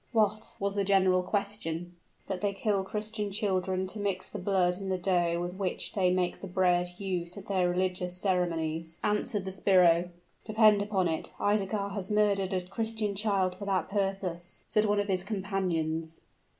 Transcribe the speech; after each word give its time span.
"What?" 0.13 0.55
was 0.59 0.73
the 0.73 0.83
general 0.83 1.21
question. 1.21 1.95
"That 2.25 2.41
they 2.41 2.53
kill 2.53 2.83
Christian 2.83 3.29
children 3.29 3.85
to 3.85 3.99
mix 3.99 4.31
the 4.31 4.39
blood 4.39 4.77
in 4.77 4.89
the 4.89 4.97
dough 4.97 5.39
with 5.39 5.53
which 5.55 5.93
they 5.93 6.09
make 6.11 6.41
the 6.41 6.47
bread 6.47 6.93
used 6.97 7.37
at 7.37 7.45
their 7.45 7.69
religious 7.69 8.17
ceremonies," 8.17 8.97
answered 9.03 9.45
the 9.45 9.51
sbirro. 9.51 10.09
"Depend 10.43 10.81
upon 10.81 11.07
it. 11.07 11.33
Isaachar 11.39 11.91
has 11.91 12.09
murdered 12.09 12.51
a 12.51 12.65
Christian 12.65 13.13
child 13.15 13.53
for 13.53 13.65
that 13.65 13.89
purpose!" 13.89 14.63
said 14.65 14.85
one 14.85 14.99
of 14.99 15.07
his 15.07 15.23
companions. 15.23 16.21